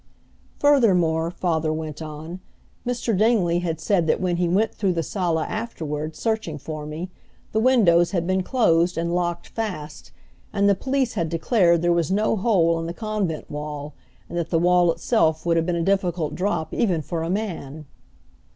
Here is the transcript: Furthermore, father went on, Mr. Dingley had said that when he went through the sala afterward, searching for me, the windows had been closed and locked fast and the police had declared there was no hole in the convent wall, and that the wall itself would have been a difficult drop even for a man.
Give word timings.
Furthermore, 0.57 1.29
father 1.29 1.71
went 1.71 2.01
on, 2.01 2.39
Mr. 2.87 3.15
Dingley 3.15 3.59
had 3.59 3.79
said 3.79 4.07
that 4.07 4.19
when 4.19 4.37
he 4.37 4.47
went 4.47 4.73
through 4.73 4.93
the 4.93 5.03
sala 5.03 5.43
afterward, 5.45 6.15
searching 6.15 6.57
for 6.57 6.87
me, 6.87 7.11
the 7.51 7.59
windows 7.59 8.09
had 8.09 8.25
been 8.25 8.41
closed 8.41 8.97
and 8.97 9.13
locked 9.13 9.49
fast 9.49 10.11
and 10.51 10.67
the 10.67 10.73
police 10.73 11.13
had 11.13 11.29
declared 11.29 11.83
there 11.83 11.93
was 11.93 12.09
no 12.11 12.35
hole 12.35 12.79
in 12.79 12.87
the 12.87 12.95
convent 12.95 13.47
wall, 13.51 13.93
and 14.27 14.39
that 14.39 14.49
the 14.49 14.57
wall 14.57 14.91
itself 14.91 15.45
would 15.45 15.55
have 15.55 15.67
been 15.67 15.75
a 15.75 15.83
difficult 15.83 16.33
drop 16.33 16.73
even 16.73 17.03
for 17.03 17.21
a 17.21 17.29
man. 17.29 17.85